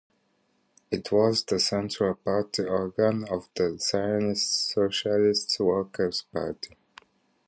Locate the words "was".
1.11-1.43